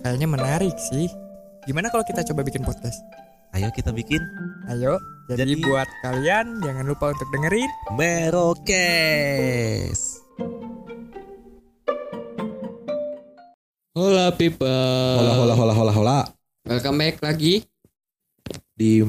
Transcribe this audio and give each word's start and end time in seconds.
Kayaknya 0.00 0.28
menarik 0.28 0.76
sih 0.82 1.08
Gimana 1.62 1.92
kalau 1.92 2.00
kita 2.02 2.24
coba 2.24 2.40
bikin 2.40 2.64
podcast? 2.64 3.04
Ayo 3.52 3.68
kita 3.70 3.92
bikin 3.92 4.20
Ayo 4.66 4.96
Jadi, 5.28 5.54
Jadi- 5.54 5.62
buat 5.62 5.88
kalian 6.00 6.58
jangan 6.60 6.84
lupa 6.84 7.12
untuk 7.12 7.28
dengerin 7.30 7.70
Merokes. 7.94 8.40
Hola 13.92 14.32
people. 14.32 14.66
Hola 15.14 15.32
hola 15.36 15.54
hola 15.54 15.72
hola 15.72 15.92
hola 15.92 16.18
Welcome 16.64 16.96
back 16.96 17.20
lagi. 17.20 17.62
di 18.72 19.04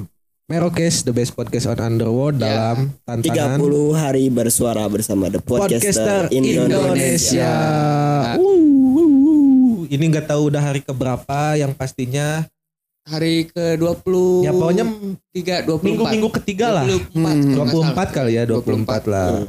Merokes 0.45 1.01
the 1.01 1.15
best 1.15 1.31
podcast 1.31 1.63
on 1.65 1.79
underworld 1.79 2.35
Ya. 2.35 2.51
dalam 2.75 2.91
tantangan 3.01 3.55
30 3.55 3.95
hari 3.95 4.27
bersuara 4.27 4.83
bersama 4.85 5.25
The 5.25 5.39
podcaster 5.39 6.27
Podcaster, 6.27 6.27
Indonesia. 6.29 6.67
Indonesia. 6.67 7.51
Uh. 8.35 8.60
Ini 9.91 10.03
nggak 10.07 10.25
tahu 10.25 10.47
udah 10.47 10.63
hari 10.63 10.79
keberapa 10.79 11.39
yang 11.53 11.75
pastinya 11.75 12.47
Hari 13.01 13.49
ke-20 13.49 14.13
ya 14.41 14.53
pokoknya 14.53 14.85
3 15.33 15.65
24. 15.65 15.81
minggu-minggu 15.81 16.29
ketiga 16.37 16.67
lah. 16.71 16.85
24, 16.85 17.11
Hmm. 17.11 17.43
kalau 17.49 17.65
nggak 17.65 17.75
24 17.75 18.07
kali 18.13 18.31
ya 18.31 18.43
24, 18.45 19.01
lah. 19.03 19.29
Hmm. 19.33 19.45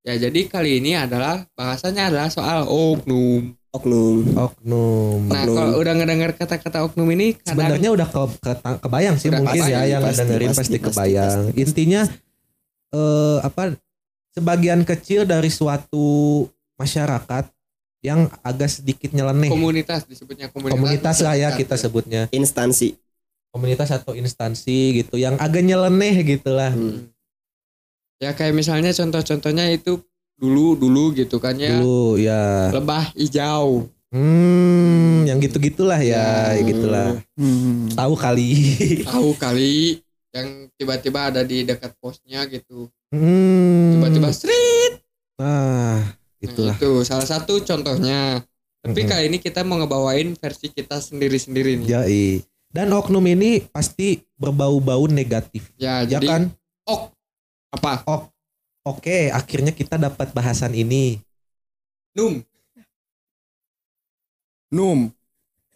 Ya 0.00 0.14
jadi 0.18 0.40
kali 0.48 0.70
ini 0.80 0.96
adalah 0.96 1.44
bahasanya 1.52 2.08
adalah 2.08 2.28
soal 2.28 2.64
oknum. 2.64 3.52
Oknum. 3.68 4.32
Oknum. 4.32 5.28
Nah, 5.28 5.44
Oknum. 5.44 5.54
kalau 5.54 5.74
udah 5.76 5.92
ngedengar 5.94 6.32
kata-kata 6.32 6.80
oknum 6.82 7.04
ini 7.12 7.36
kadang 7.36 7.52
Sebenarnya 7.52 7.90
udah 7.92 8.08
ke, 8.08 8.20
ke- 8.40 8.80
kebayang 8.80 9.14
sih 9.14 9.28
Udah 9.28 9.38
mungkin 9.38 9.60
ya 9.60 9.64
kebayang, 9.68 9.84
yang 9.86 10.02
pasti, 10.02 10.18
dengerin 10.18 10.48
pasti, 10.48 10.58
pasti, 10.58 10.72
pasti, 10.72 10.86
kebayang. 10.88 11.28
pasti, 11.28 11.44
pasti. 11.46 11.60
Intinya 11.60 12.02
eh 12.88 13.38
apa 13.44 13.62
sebagian 14.32 14.80
kecil 14.82 15.20
dari 15.22 15.50
suatu 15.52 16.06
masyarakat 16.74 17.44
yang 18.00 18.26
agak 18.40 18.70
sedikit 18.72 19.10
nyeleneh. 19.10 19.48
komunitas 19.48 20.04
disebutnya 20.04 20.46
komunitas. 20.48 20.74
komunitas 20.74 21.16
lah 21.18 21.34
ya 21.34 21.48
kita 21.50 21.74
sebutnya 21.74 22.30
Instansi. 22.30 22.94
komunitas 23.48 23.88
atau 23.90 24.12
instansi 24.12 24.78
gitu 24.94 25.16
yang 25.16 25.34
agak 25.36 25.62
nyeleneh 25.62 26.20
gitu 26.22 26.50
lah 26.50 26.70
Hmm. 26.70 27.08
Ya 28.18 28.30
kayak 28.30 28.52
misalnya 28.52 28.90
contoh-contohnya 28.92 29.66
itu 29.68 30.02
dulu 30.34 30.74
dulu 30.74 31.10
gitu 31.12 31.38
kan 31.38 31.54
ya. 31.54 31.74
dulu 31.74 32.18
ya 32.18 32.70
Lebah 32.70 33.10
hijau. 33.14 33.88
hmm 34.08 35.24
yang 35.24 35.38
gitu 35.38 35.56
gitulah 35.58 35.98
ya, 35.98 36.50
Ya. 36.50 36.62
gitulah 36.62 37.18
Hmm. 37.34 37.88
tahu 37.90 38.14
kali 38.14 38.50
Tahu 39.02 39.32
kali 39.34 40.00
yang 40.30 40.48
tiba-tiba 40.74 41.28
ada 41.28 41.40
di 41.40 41.62
dekat 41.62 41.96
posnya 41.96 42.44
gitu. 42.44 42.86
hmm 43.10 43.96
Tiba-tiba 43.96 44.28
street 44.30 44.92
nah 45.36 46.04
Nah, 46.38 46.47
itulah 46.58 46.74
itu 46.74 46.90
salah 47.06 47.26
satu 47.26 47.62
contohnya. 47.62 48.42
Tapi 48.78 49.00
Mm-mm. 49.02 49.10
kali 49.10 49.24
ini 49.30 49.38
kita 49.38 49.62
mau 49.62 49.78
ngebawain 49.78 50.34
versi 50.34 50.70
kita 50.70 50.98
sendiri-sendiri 50.98 51.78
nih. 51.82 51.86
Dan 52.68 52.92
oknum 52.92 53.24
ini 53.24 53.64
pasti 53.64 54.20
berbau-bau 54.36 55.08
negatif 55.08 55.72
Ya, 55.80 56.04
ya 56.04 56.20
jadi 56.20 56.26
kan 56.28 56.42
ok 56.84 57.02
apa? 57.72 58.28
oke 58.84 59.18
akhirnya 59.32 59.72
kita 59.72 59.96
dapat 59.96 60.36
bahasan 60.36 60.76
ini 60.76 61.16
Num. 62.12 62.44
Num. 64.68 65.08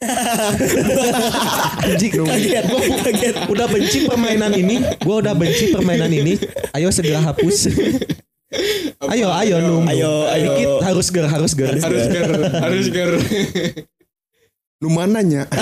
anjing 1.86 2.10
Kaget, 2.12 2.64
kaget. 3.06 3.34
udah 3.46 3.66
benci 3.70 3.98
permainan 4.04 4.50
ini 4.52 4.82
gua 4.98 5.22
udah 5.22 5.34
benci 5.34 5.70
permainan 5.70 6.10
ini 6.10 6.34
ayo 6.74 6.90
segera 6.90 7.22
hapus 7.22 7.70
ayo 9.08 9.28
ayo 9.32 9.56
num 9.60 9.84
Ayo, 9.84 10.28
ayo. 10.28 10.52
dikit 10.52 10.68
harus 10.82 11.06
ger 11.08 11.26
harus 11.26 11.52
ger 11.52 11.72
Harus 11.74 12.04
ger, 12.06 12.28
harus 12.58 12.86
ger. 12.88 13.10
Lu 14.78 14.90
mananya? 14.90 15.46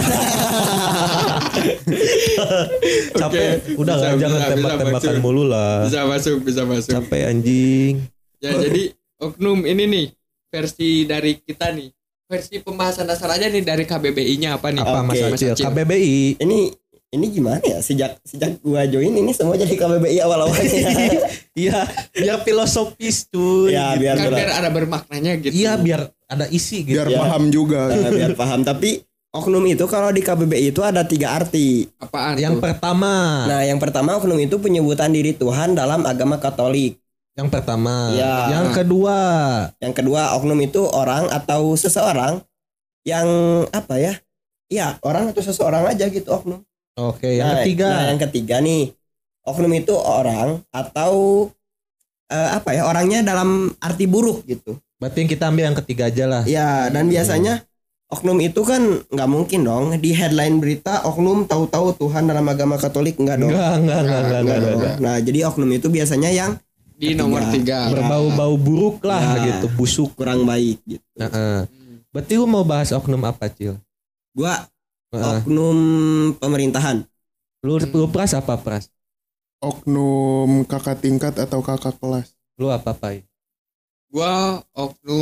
capek 3.13 3.77
udah 3.77 3.95
Bisa, 3.95 4.03
lah 4.03 4.11
bisa, 4.11 4.21
jangan 4.21 4.39
bisa 4.39 4.51
tembak-tembakan 4.51 5.17
mulu 5.21 5.43
lah 5.45 5.85
Bisa 5.85 6.01
masuk, 6.05 6.37
bisa 6.41 6.63
masuk. 6.65 6.91
capek 6.95 7.23
anjing 7.29 7.95
Ya, 8.39 8.57
jadi 8.57 8.97
oknum 9.19 9.63
ini 9.63 9.85
nih 9.85 10.07
versi 10.49 11.05
dari 11.05 11.37
kita 11.37 11.71
nih. 11.71 11.93
Versi 12.25 12.57
pembahasan 12.59 13.05
dasar 13.05 13.29
aja 13.29 13.45
nih 13.45 13.61
dari 13.61 13.85
KBBI-nya 13.85 14.57
apa 14.57 14.73
nih? 14.73 14.81
apa 14.81 15.05
Oke. 15.05 15.21
Mas 15.29 15.45
Acil 15.45 15.53
KBBI 15.55 16.41
Ini 16.41 16.59
ini 17.11 17.27
gimana 17.29 17.59
ya? 17.61 17.79
Sejak 17.79 18.23
sejak 18.23 18.59
gua 18.61 18.87
join 18.87 19.11
ini 19.11 19.31
semua 19.31 19.55
jadi 19.55 19.73
KBBI 19.73 20.19
awal-awalnya. 20.21 20.71
iya 21.59 21.83
biar 22.13 22.39
filosofis 22.41 23.27
cuy 23.27 23.75
ya 23.75 23.93
gitu. 23.93 24.07
biar 24.07 24.17
Kan 24.17 24.31
biar 24.31 24.51
ada 24.55 24.69
bermaknanya 24.69 25.33
gitu. 25.39 25.51
iya 25.53 25.75
biar 25.75 26.01
ada 26.25 26.47
isi 26.49 26.83
gitu 26.83 26.95
Biar 26.95 27.09
Ya. 27.09 27.19
paham 27.19 27.51
juga. 27.51 27.91
Nah, 27.93 28.11
biar 28.11 28.33
paham. 28.33 28.63
Tapi 28.63 29.03
oknum 29.31 29.63
itu 29.65 29.83
kalau 29.85 30.09
di 30.09 30.23
KBBI 30.23 30.71
itu 30.71 30.81
ada 30.81 31.03
tiga 31.03 31.35
arti. 31.35 31.91
Apaan 31.99 32.35
yang 32.35 32.55
tuh? 32.55 32.63
pertama 32.63 33.45
Nah, 33.45 33.63
yang 33.63 33.79
pertama 33.79 34.15
oknum 34.15 34.39
itu 34.39 34.57
penyebutan 34.57 35.11
diri 35.11 35.31
Tuhan 35.33 35.75
dalam 35.75 36.03
agama 36.05 36.39
Katolik. 36.39 36.99
yang 37.35 37.47
pertama 37.47 38.11
Ya. 38.13 38.53
yang 38.53 38.71
kedua 38.71 39.19
Yang 39.79 39.95
kedua, 39.97 40.35
oknum 40.35 40.59
itu 40.61 40.83
orang 40.85 41.27
atau 41.27 41.75
seseorang 41.75 42.43
yang 43.03 43.27
apa 43.71 43.97
ya? 43.97 44.15
Iya, 44.67 44.99
orang 45.01 45.31
atau 45.31 45.41
seseorang 45.41 45.83
aja 45.85 46.07
gitu 46.07 46.27
oknum. 46.29 46.63
Oke 46.99 47.29
yang 47.29 47.47
Nah, 47.51 47.55
ketiga 47.63 47.87
Nah, 47.91 48.03
yang 48.11 48.21
ketiga 48.29 48.57
nih, 48.59 48.83
oknum 49.47 49.73
itu 49.75 49.95
orang 49.95 50.63
atau 50.73 51.13
eh, 52.31 52.49
apa 52.57 52.71
ya? 52.75 52.87
Orangnya 52.87 53.21
dalam 53.27 53.71
arti 53.83 54.07
buruk 54.07 54.47
gitu. 54.47 54.79
berarti 55.01 55.25
yang 55.25 55.31
kita 55.33 55.45
ambil 55.49 55.65
yang 55.73 55.79
ketiga 55.81 56.13
aja 56.13 56.25
lah 56.29 56.43
Ya, 56.45 56.93
dan 56.93 57.09
biasanya 57.09 57.65
oknum 58.13 58.37
itu 58.45 58.61
kan 58.69 59.01
nggak 59.09 59.31
mungkin 59.31 59.65
dong 59.65 59.97
di 59.97 60.13
headline 60.13 60.61
berita 60.61 61.01
oknum 61.09 61.49
tahu-tahu 61.49 61.97
Tuhan 61.97 62.29
dalam 62.29 62.45
agama 62.45 62.77
Katolik 62.77 63.17
enggak 63.17 63.41
dong. 63.41 63.49
enggak 63.49 63.81
enggak 63.81 64.01
enggak 64.05 64.21
enggak, 64.21 64.41
enggak, 64.45 64.59
Enggak. 64.77 64.95
Nah, 65.01 65.17
jadi 65.25 65.39
oknum 65.49 65.71
itu 65.73 65.89
biasanya 65.89 66.29
yang 66.29 66.51
di 67.01 67.17
nomor 67.17 67.41
tiga. 67.49 67.89
berbau-bau 67.89 68.61
buruk 68.61 69.01
lah 69.09 69.41
Ya. 69.41 69.57
gitu 69.57 69.73
busuk 69.73 70.13
kurang 70.13 70.45
baik 70.45 70.85
gitu. 70.85 71.01
Nah, 71.17 71.33
eh. 71.33 71.63
berarti 72.13 72.33
lu 72.37 72.45
mau 72.45 72.61
bahas 72.61 72.93
oknum 72.93 73.25
apa 73.25 73.49
cil 73.49 73.81
Gua 74.37 74.69
Oknum 75.11 75.79
pemerintahan. 76.39 77.03
lu 77.67 77.83
lu 77.83 78.07
pras 78.15 78.31
apa 78.31 78.55
pras? 78.63 78.95
Oknum 79.59 80.63
kakak 80.71 81.03
tingkat 81.03 81.35
atau 81.35 81.59
kakak 81.67 81.99
kelas. 81.99 82.31
lu 82.63 82.71
apa 82.71 82.95
pai? 82.95 83.27
Gua 84.07 84.63
oknum 84.71 85.19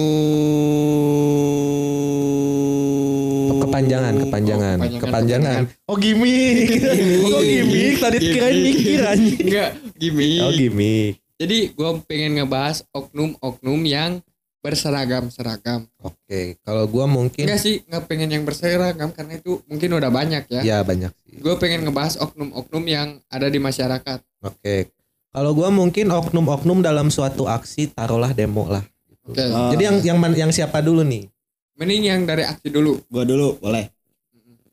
kepanjangan 3.64 4.14
kepanjangan 4.20 4.76
Oh, 4.76 5.00
kepanjangan. 5.00 5.62
oh 5.88 5.96
gimmick. 5.96 6.68
Kok 7.24 7.42
gimmick. 7.42 7.94
Tadi 7.96 8.16
kirain 8.20 8.58
mikir 8.60 9.00
anjing. 9.08 9.40
Enggak, 9.48 9.70
gimmick. 9.96 10.40
oh 10.44 10.52
gimmick. 10.52 11.12
Jadi 11.40 11.58
gua 11.72 11.96
pengen 12.04 12.36
ngebahas 12.36 12.84
oknum-oknum 12.92 13.80
yang 13.88 14.20
berseragam-seragam. 14.58 15.86
oke 15.98 16.40
kalau 16.60 16.84
gua 16.84 17.04
mungkin 17.04 17.44
Enggak 17.44 17.60
sih, 17.60 17.82
nggak 17.82 18.04
pengen 18.04 18.28
yang 18.30 18.42
berseragam 18.42 19.10
karena 19.10 19.36
itu 19.36 19.62
mungkin 19.64 19.90
udah 19.92 20.08
banyak 20.08 20.44
ya. 20.48 20.60
ya 20.62 20.78
banyak 20.80 21.10
sih 21.20 21.38
Gue 21.38 21.54
pengen 21.54 21.82
ngebahas 21.82 22.18
oknum-oknum 22.18 22.82
yang 22.84 23.08
ada 23.26 23.46
di 23.46 23.56
masyarakat. 23.56 24.18
Oke. 24.40 24.90
Kalau 25.28 25.52
gua 25.52 25.68
mungkin 25.68 26.08
oknum-oknum 26.08 26.80
dalam 26.80 27.08
suatu 27.08 27.46
aksi 27.46 27.88
taruhlah 27.88 28.32
demo 28.32 28.66
lah. 28.66 28.82
Oke. 29.22 29.38
Oh, 29.44 29.70
Jadi 29.70 29.82
yang 29.84 29.96
yang 30.02 30.18
yang 30.36 30.50
siapa 30.50 30.80
dulu 30.80 31.00
nih? 31.00 31.30
Mending 31.74 32.02
yang 32.04 32.20
dari 32.24 32.42
aksi 32.42 32.68
dulu. 32.68 32.98
gua 33.06 33.22
dulu 33.22 33.54
boleh. 33.56 33.86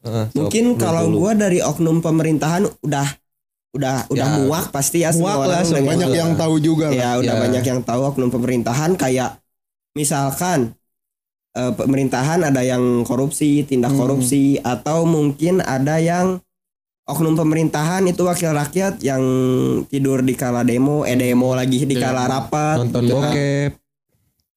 Heeh, 0.02 0.26
so, 0.28 0.38
Mungkin 0.40 0.74
kalau 0.76 1.06
dulu. 1.06 1.18
gua 1.22 1.32
dari 1.34 1.60
oknum 1.60 2.00
pemerintahan 2.00 2.66
udah 2.82 3.08
udah 3.72 4.08
udah 4.08 4.26
Ya. 4.26 4.36
muak 4.40 4.66
pasti 4.72 5.02
ya 5.02 5.12
semua 5.12 5.36
Muak 5.36 5.40
lah, 5.44 5.48
orang 5.52 5.66
semua. 5.66 5.78
udah 5.78 5.90
Banyak 5.92 6.10
gitu. 6.10 6.18
yang 6.18 6.32
tahu 6.34 6.56
juga 6.58 6.86
lah. 6.88 6.96
Ya 6.96 7.10
udah 7.20 7.36
Ya. 7.36 7.42
banyak 7.42 7.64
yang 7.64 7.80
tahu 7.82 8.02
oknum 8.08 8.30
pemerintahan 8.32 8.92
kayak 8.96 9.38
misalkan 9.96 10.76
eh, 11.52 11.72
pemerintahan 11.72 12.44
ada 12.44 12.60
yang 12.62 12.84
korupsi, 13.02 13.64
tindak 13.64 13.90
Hmm. 13.90 14.00
korupsi 14.02 14.60
atau 14.60 15.08
mungkin 15.08 15.64
ada 15.64 15.98
yang 15.98 16.44
oknum 17.06 17.32
pemerintahan 17.34 18.04
itu 18.04 18.22
wakil 18.22 18.52
rakyat 18.52 19.00
yang 19.00 19.24
tidur 19.88 20.20
di 20.20 20.34
kala 20.34 20.62
demo, 20.62 21.02
eh 21.02 21.16
demo 21.16 21.56
lagi 21.56 21.82
di 21.82 21.96
kala 21.96 22.28
Demo. 22.28 22.34
rapat. 22.34 22.76
nonton 22.82 23.02
gitu 23.02 23.16
kan. 23.16 23.32
bokep. 23.32 23.72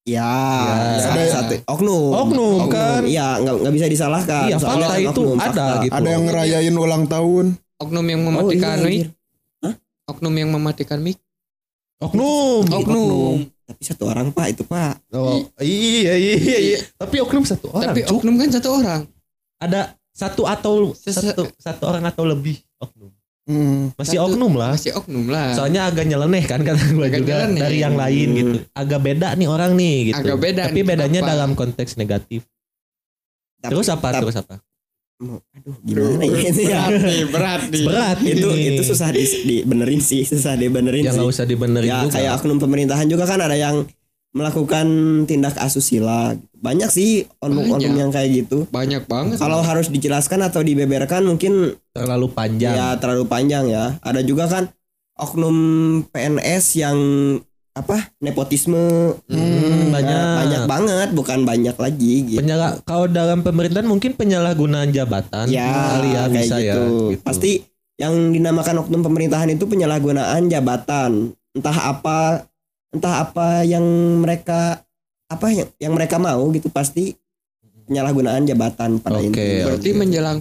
Ya, 0.03 0.25
Ya. 0.25 0.99
satu, 0.99 1.19
Ada- 1.21 1.31
satu 1.31 1.53
oknum. 1.69 2.09
Oknum, 2.17 2.55
kan? 2.67 3.05
Iya, 3.05 3.37
nggak 3.39 3.55
nggak 3.61 3.73
bisa 3.73 3.87
disalahkan. 3.87 4.45
Iya, 4.49 4.57
Soalnya 4.57 4.75
fakta 4.81 4.91
kan 4.91 4.99
itu 4.99 5.21
oknum, 5.21 5.37
ada 5.37 5.45
fakta. 5.45 5.65
gitu. 5.79 5.93
Ada 5.93 6.09
yang 6.09 6.23
ngerayain 6.25 6.75
ulang 6.75 7.03
tahun. 7.05 7.45
Oknum 7.77 8.05
yang 8.05 8.19
Oh, 8.19 8.25
iya, 8.25 8.33
mematikan 8.33 8.75
mic. 8.75 8.89
anjir. 8.89 9.07
Oknum 10.03 10.33
yang 10.33 10.49
mematikan 10.49 10.99
mic. 10.99 11.17
Oknum. 11.97 12.63
Oknum. 12.65 13.35
Tapi 13.69 13.81
satu 13.85 14.03
orang 14.05 14.33
pak 14.33 14.47
itu 14.49 14.65
pak. 14.65 14.97
Oh, 15.11 15.45
iya 15.59 16.17
iya 16.17 16.35
iya. 16.35 16.79
Tapi 16.95 17.21
oknum 17.21 17.45
satu 17.45 17.69
orang. 17.69 17.93
Tapi 17.93 18.01
Cuk. 18.03 18.17
oknum 18.17 18.35
kan 18.35 18.49
satu 18.49 18.69
orang. 18.73 19.01
ada 19.57 19.81
satu 20.09 20.43
atau 20.43 20.95
satu 20.95 21.45
satu 21.53 21.83
orang 21.85 22.01
atau 22.03 22.23
lebih 22.23 22.57
oknum. 22.77 23.13
Hmm. 23.43 23.89
Masih 23.93 24.17
Satu- 24.17 24.29
oknum 24.31 24.53
lah. 24.53 24.73
Masih 24.73 24.91
oknum 24.93 25.25
lah. 25.27 25.53
Soalnya 25.53 25.85
agak 25.85 26.05
nyeleneh 26.05 26.43
kan 26.43 26.61
kata 26.61 26.81
gue 26.87 27.01
Agak 27.03 27.19
juga 27.19 27.33
nyeleneh. 27.43 27.59
dari 27.59 27.77
yang 27.77 27.93
lain 27.93 28.27
Hmm. 28.27 28.37
gitu. 28.37 28.57
Agak 28.71 28.99
beda 29.01 29.27
nih 29.33 29.47
orang 29.47 29.71
nih 29.73 29.95
gitu. 30.07 30.21
Agak 30.21 30.37
beda 30.39 30.61
Tapi 30.65 30.73
nih, 30.75 30.85
bedanya 30.85 31.19
kenapa? 31.19 31.31
dalam 31.31 31.49
konteks 31.53 31.91
negatif. 31.95 32.41
Tapi- 33.59 33.71
Terus 33.71 33.87
apa? 33.87 34.07
tapi- 34.07 34.21
Terus 34.23 34.37
apa? 34.39 34.55
Aduh, 35.19 35.75
gimana 35.83 36.23
ya 36.23 36.39
ini 36.47 36.63
ya? 36.71 36.87
berat 37.27 37.67
nih, 37.67 37.83
berat 37.83 38.17
itu 38.23 38.47
itu 38.55 38.81
susah 38.87 39.11
di, 39.11 39.27
dibenerin 39.27 39.99
sih, 39.99 40.23
susah 40.23 40.55
dibenerin 40.55 41.03
sih. 41.03 41.11
nggak 41.11 41.27
usah 41.27 41.43
dibenerin 41.43 41.91
ya 41.91 42.07
juga. 42.07 42.15
kayak 42.15 42.31
oknum 42.39 42.55
pemerintahan 42.63 43.03
juga 43.11 43.27
kan 43.27 43.43
ada 43.43 43.59
yang 43.59 43.83
melakukan 44.31 44.87
tindak 45.27 45.59
asusila. 45.59 46.39
Banyak 46.55 46.87
sih 46.87 47.27
oknum-oknum 47.43 47.99
yang 47.99 48.11
kayak 48.15 48.45
gitu. 48.45 48.63
Banyak 48.71 49.11
banget. 49.11 49.43
Kalau 49.43 49.59
harus 49.59 49.91
dijelaskan 49.91 50.39
atau 50.47 50.63
dibeberkan 50.63 51.27
mungkin 51.27 51.75
terlalu 51.91 52.31
panjang. 52.31 52.79
ya 52.79 52.87
terlalu 52.95 53.27
panjang 53.27 53.67
ya. 53.67 53.99
Ada 53.99 54.23
juga 54.23 54.47
kan 54.47 54.71
oknum 55.19 55.57
PNS 56.15 56.65
yang 56.79 56.97
apa 57.71 58.11
nepotisme 58.17 59.13
Hmm, 59.25 59.93
banyak. 59.93 60.09
Ya, 60.09 60.35
banyak 60.35 60.63
banget 60.65 61.09
bukan 61.13 61.39
banyak 61.43 61.75
lagi 61.75 62.13
gitu. 62.27 62.39
Penyala- 62.39 62.81
kalau 62.83 63.05
dalam 63.05 63.39
pemerintahan 63.39 63.85
mungkin 63.85 64.13
penyalahgunaan 64.13 64.89
jabatan 64.89 65.45
ya, 65.47 65.69
kali 65.93 66.09
ya 66.09 66.23
kayak 66.25 66.33
bisa 66.33 66.55
ya. 66.57 66.73
gitu. 66.75 66.83
gitu. 67.13 67.23
Pasti 67.23 67.51
yang 67.95 68.31
dinamakan 68.31 68.79
oknum 68.79 69.01
pemerintahan 69.01 69.49
itu 69.49 69.63
penyalahgunaan 69.63 70.47
jabatan. 70.47 71.11
Entah 71.51 71.77
apa 71.89 72.47
entah 72.89 73.21
apa 73.21 73.61
yang 73.63 73.85
mereka 74.19 74.81
apa 75.27 75.45
yang 75.49 75.69
yang 75.77 75.93
mereka 75.93 76.17
mau 76.17 76.49
gitu 76.49 76.67
pasti 76.69 77.13
penyalahgunaan 77.85 78.45
jabatan 78.45 78.97
pada 78.97 79.17
Oke, 79.17 79.29
intinya. 79.29 79.65
Berarti 79.67 79.89
Oke. 79.89 79.97
menjelang 79.97 80.37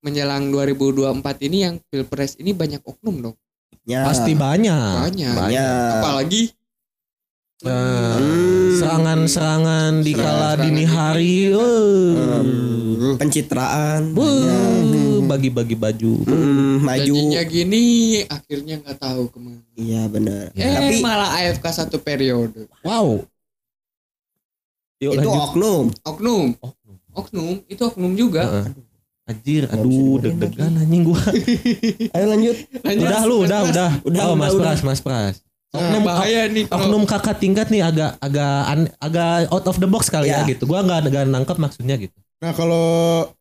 menjelang 0.00 0.42
2024 0.50 1.38
ini 1.40 1.56
yang 1.60 1.74
pilpres 1.80 2.36
ini 2.36 2.52
banyak 2.52 2.82
oknum 2.82 3.18
dong. 3.22 3.36
Ya. 3.84 4.00
pasti 4.00 4.32
banyak. 4.32 5.12
Banyak. 5.12 5.34
banyak. 5.36 5.90
Apalagi 6.00 6.42
Hmm. 6.48 6.63
Serangan-serangan 8.74 10.02
di 10.02 10.12
kala 10.12 10.60
dini 10.60 10.84
di- 10.84 10.88
hari. 10.88 11.36
eh. 11.50 13.16
pencitraan. 13.16 14.12
Wuh, 14.12 15.22
bagi-bagi 15.24 15.76
baju. 15.78 16.14
Hmm, 16.26 16.82
maju. 16.82 17.14
Janjinya 17.14 17.42
gini 17.46 17.84
akhirnya 18.26 18.80
nggak 18.80 18.98
tahu 18.98 19.30
ke 19.30 19.38
mana. 19.38 19.62
Iya 19.76 20.02
benar. 20.08 20.50
Eh 20.52 20.66
Tapi 20.66 20.94
malah 21.00 21.30
AFK 21.38 21.64
satu 21.70 21.96
periode. 21.98 22.66
Wow. 22.82 23.24
Yuk 25.00 25.12
itu 25.14 25.28
lanjut. 25.28 25.42
oknum. 25.50 25.84
Oknum. 26.02 26.46
Oknum 27.14 27.54
itu 27.68 27.82
oknum 27.84 28.12
juga. 28.14 28.66
Anjir, 29.24 29.64
aduh 29.72 30.20
deg-degan 30.20 30.76
anjing 30.76 31.00
gua. 31.08 31.16
Ayo 32.14 32.26
lanjut. 32.28 32.56
Lanjut. 32.84 33.08
udah 33.08 33.22
lu, 33.24 33.36
udah, 33.40 33.60
udah. 33.64 33.90
Udah, 34.04 34.22
oh, 34.28 34.36
udah, 34.36 34.36
Mas 34.36 34.52
udah. 34.52 34.60
Pras, 34.60 34.80
Mas 34.84 35.00
Pras. 35.00 35.34
Nah, 35.74 35.82
Oknum, 35.90 36.02
bahaya 36.06 36.46
nih 36.46 36.64
kalau 36.70 36.86
oknum 36.86 37.02
kakak 37.02 37.36
tingkat 37.36 37.66
nih 37.66 37.82
agak 37.82 38.14
agak 38.22 38.58
an- 38.70 38.94
agak 38.96 39.50
out 39.50 39.66
of 39.66 39.74
the 39.76 39.90
box 39.90 40.06
kali 40.06 40.30
ya, 40.30 40.46
Ya. 40.46 40.54
gitu. 40.54 40.70
Gua 40.70 40.80
nggak 40.80 41.10
nggak 41.10 41.26
nangkep 41.26 41.58
maksudnya 41.58 41.98
gitu. 41.98 42.14
Nah 42.38 42.54
kalau 42.54 42.86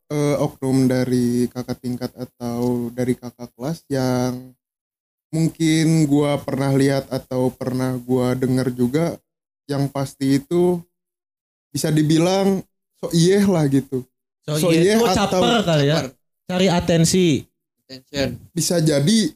eh, 0.10 0.36
oknum 0.38 0.86
dari 0.86 1.46
kakak 1.48 1.78
tingkat 1.78 2.10
atau 2.14 2.90
dari 2.90 3.14
kakak 3.14 3.54
kelas 3.54 3.86
yang 3.86 4.50
mungkin 5.30 6.06
gua 6.06 6.38
pernah 6.38 6.74
lihat 6.74 7.06
atau 7.10 7.50
pernah 7.50 7.94
gua 7.98 8.34
dengar 8.34 8.70
juga 8.70 9.18
yang 9.66 9.86
pasti 9.88 10.38
itu 10.38 10.82
bisa 11.70 11.90
dibilang 11.90 12.62
so 12.98 13.10
iya 13.10 13.46
lah 13.46 13.66
gitu. 13.66 14.02
So, 14.42 14.58
So, 14.58 14.68
iya, 14.70 14.82
iya 14.84 14.94
itu 14.98 15.06
atau- 15.06 15.40
caper 15.40 15.62
kali 15.64 15.86
ya. 15.86 15.98
Caper. 16.00 16.12
Cari 16.44 16.68
atensi. 16.68 17.28
Attention. 17.80 18.30
Bisa 18.52 18.76
jadi 18.78 19.32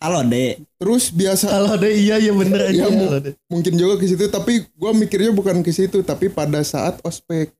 Halo 0.00 0.24
Dek. 0.24 0.64
terus 0.74 1.12
biasa 1.12 1.44
Kalau 1.50 1.76
deh 1.76 1.92
iya 1.92 2.16
iya 2.16 2.32
bener 2.32 2.56
aja. 2.62 2.72
Iya, 2.72 2.86
mu- 2.88 3.04
Kalau 3.06 3.20
deh. 3.20 3.34
mungkin 3.46 3.72
juga 3.74 3.94
ke 3.94 4.06
situ 4.06 4.24
tapi 4.26 4.64
gua 4.72 4.90
mikirnya 4.92 5.28
bukan 5.30 5.60
ke 5.60 5.70
situ 5.70 6.00
tapi 6.00 6.28
pada 6.28 6.60
saat 6.62 6.96
ospek 7.02 7.52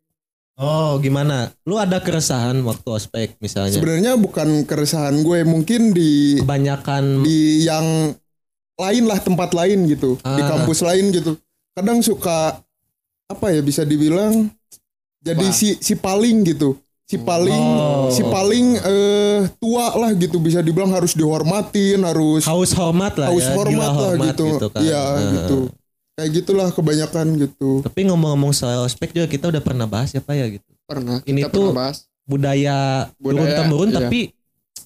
Oh, 0.57 0.97
gimana? 0.97 1.49
Lu 1.63 1.77
ada 1.77 1.97
keresahan 1.99 2.53
waktu 2.61 2.85
ospek 2.87 3.29
misalnya? 3.39 3.73
sebenarnya 3.73 4.13
bukan 4.15 4.65
keresahan 4.65 5.17
gue 5.19 5.41
mungkin 5.43 5.93
di 5.93 6.37
Kebanyakan 6.37 7.21
di 7.23 7.65
yang 7.65 8.13
lain 8.75 9.05
lah 9.05 9.17
tempat 9.19 9.53
lain 9.53 9.85
gitu 9.87 10.17
di 10.17 10.43
Ah. 10.43 10.49
kampus 10.51 10.81
lain 10.81 11.13
gitu 11.13 11.37
kadang 11.71 12.01
suka 12.01 12.61
apa 13.27 13.47
ya 13.51 13.61
bisa 13.61 13.85
dibilang 13.85 14.49
jadi 15.19 15.49
si 15.51 15.77
si 15.77 15.93
paling 15.95 16.45
gitu 16.47 16.77
si 17.05 17.17
paling 17.17 17.57
Oh. 17.57 17.80
Si 18.11 18.23
paling 18.23 18.67
eh, 18.77 19.41
tua 19.57 19.87
lah 19.95 20.11
gitu 20.13 20.37
bisa 20.37 20.59
dibilang 20.59 20.91
harus 20.91 21.13
dihormatin 21.13 22.01
harus 22.01 22.43
haus 22.43 22.73
hormat 22.73 23.15
lah 23.15 23.29
haus 23.29 23.43
ya. 23.43 23.53
hormat 23.53 23.79
lah 23.81 23.93
hormat 23.93 24.35
gitu 24.35 24.67
kan. 24.69 24.81
iya 24.81 25.03
Heeh. 25.17 25.31
gitu 25.37 25.59
kayak 26.13 26.31
gitulah 26.35 26.69
kebanyakan 26.69 27.27
gitu 27.39 27.81
Tapi 27.81 28.01
ngomong-ngomong 28.05 28.53
soal 28.53 28.85
ospek 28.85 29.11
juga 29.11 29.25
kita 29.25 29.49
udah 29.49 29.59
pernah 29.59 29.85
bahas 29.85 30.11
ya 30.11 30.21
Pak 30.21 30.35
ya 30.35 30.47
gitu. 30.51 30.69
Pernah. 30.85 31.25
Ini 31.25 31.41
kita 31.41 31.49
tuh- 31.49 31.71
pernah 31.71 31.81
bahas. 31.81 32.05
Budaya, 32.23 32.81
turun 33.17 33.49
temurun 33.49 33.89
iya. 33.89 33.97
tapi 33.99 34.21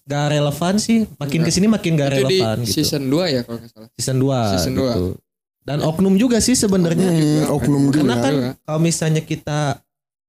gak 0.04 0.26
relevan 0.30 0.75
sih. 0.78 1.04
Makin 1.10 1.38
Enggak. 1.38 1.44
ke 1.44 1.50
sini 1.52 1.66
makin 1.66 1.90
gak 1.92 2.08
itu 2.08 2.14
di 2.14 2.22
relevan 2.38 2.56
gitu. 2.62 2.72
season 2.72 3.02
2 3.04 3.25
ya 3.26 3.40
kalau 3.42 3.58
nggak 3.58 3.70
salah. 3.70 3.88
season 3.92 4.16
2 4.16 4.52
Season 4.54 4.75
dua. 4.75 4.92
gitu. 4.94 5.10
Dan 5.60 5.78
oknum 5.80 6.14
juga 6.14 6.38
sih 6.38 6.54
sebenarnya. 6.54 7.08
Oknum 7.49 7.88
Karena 7.88 8.14
juga 8.14 8.22
kan 8.22 8.32
juga. 8.32 8.50
kalau 8.62 8.80
misalnya 8.80 9.20
kita 9.20 9.58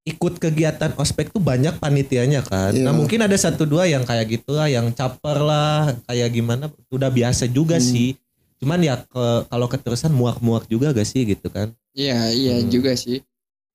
ikut 0.06 0.38
kegiatan 0.38 0.94
ospek 0.96 1.34
tuh 1.34 1.42
banyak 1.42 1.82
panitianya 1.82 2.46
kan. 2.46 2.70
Iya. 2.70 2.86
Nah 2.86 2.94
mungkin 2.94 3.26
ada 3.26 3.34
satu 3.34 3.66
dua 3.66 3.90
yang 3.90 4.06
kayak 4.06 4.38
gitu 4.38 4.54
lah, 4.54 4.70
yang 4.70 4.94
caper 4.94 5.42
lah, 5.42 5.90
kayak 6.06 6.30
gimana, 6.30 6.70
udah 6.94 7.10
biasa 7.10 7.50
juga 7.50 7.82
Hmm. 7.82 7.84
sih. 7.90 8.14
Cuman 8.62 8.80
ya 8.80 9.02
ke- 9.02 9.42
kalau 9.50 9.66
keterusan 9.66 10.14
muak-muak 10.14 10.70
juga 10.70 10.94
gak 10.94 11.04
sih 11.04 11.26
gitu 11.26 11.50
kan. 11.50 11.74
Iya, 11.92 12.30
iya 12.30 12.54
Hmm. 12.62 12.70
juga 12.70 12.94
sih. 12.94 13.20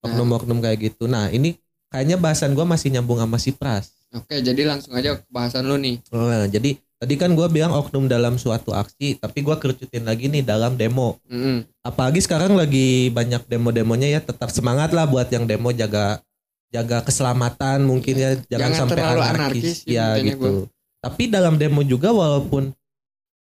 Oknum-oknum 0.02 0.64
kayak 0.64 0.80
gitu. 0.96 1.06
Nah 1.06 1.28
ini 1.30 1.60
kayaknya 1.92 2.16
bahasan 2.18 2.56
gua 2.56 2.64
masih 2.66 2.90
nyambung 2.96 3.20
sama 3.20 3.38
si 3.38 3.52
Pras. 3.52 3.92
Oke, 4.12 4.40
jadi 4.40 4.68
langsung 4.68 4.92
aja 4.96 5.20
ke 5.20 5.28
bahasan 5.32 5.68
lu 5.68 5.76
nih. 5.80 6.00
Nah, 6.12 6.48
jadi 6.48 6.76
tadi 7.02 7.18
kan 7.18 7.34
gua 7.34 7.50
bilang 7.50 7.74
oknum 7.74 8.06
dalam 8.06 8.38
suatu 8.38 8.70
aksi, 8.72 9.18
tapi 9.18 9.42
gua 9.42 9.58
kerucutin 9.58 10.06
lagi 10.06 10.30
nih 10.30 10.46
dalam 10.46 10.78
demo. 10.78 11.18
Mm-mm. 11.26 11.66
apalagi 11.82 12.22
sekarang 12.22 12.54
lagi 12.54 13.10
banyak 13.10 13.42
demo-demonya 13.50 14.08
ya 14.08 14.22
tetap 14.22 14.54
semangat 14.54 14.94
lah 14.94 15.10
buat 15.10 15.26
yang 15.28 15.50
demo 15.50 15.74
jaga 15.74 16.22
jaga 16.70 17.02
keselamatan 17.02 17.82
mungkin 17.82 18.14
ya 18.16 18.32
jangan, 18.46 18.70
Jangan 18.70 18.80
sampai 18.86 19.02
anarkis, 19.02 19.34
anarkis 19.34 19.78
ya 19.84 20.06
intinya 20.14 20.30
gitu. 20.30 20.52
Tapi 21.02 21.24
dalam 21.26 21.58
demo 21.58 21.82
juga 21.82 22.14
walaupun 22.14 22.70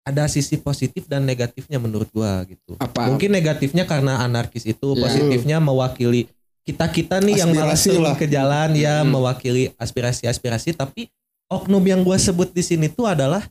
ada 0.05 0.29
sisi 0.29 0.55
positif 0.55 1.09
dan 1.09 1.25
negatifnya 1.25 1.81
menurut 1.81 2.07
gua 2.13 2.45
gitu. 2.45 2.77
Apa? 2.77 3.09
Mungkin 3.09 3.27
negatifnya 3.27 3.83
karena 3.83 4.21
anarkis 4.21 4.63
itu, 4.63 4.93
Iya. 4.93 5.01
positifnya 5.01 5.57
mewakili 5.57 6.29
kita-kita 6.63 7.19
nih 7.19 7.41
yang 7.41 7.51
malas 7.51 7.79
Aspirasi 7.79 7.89
turun 7.89 8.05
lah. 8.05 8.15
ke 8.15 8.27
jalan 8.27 8.69
ya 8.75 9.01
Hmm. 9.01 9.11
mewakili 9.11 9.71
aspirasi-aspirasi 9.75 10.75
tapi 10.75 11.07
oknum 11.47 11.81
yang 11.81 12.01
gua 12.01 12.15
sebut 12.15 12.49
di 12.49 12.59
sini 12.59 12.87
tuh 12.87 13.05
adalah 13.05 13.43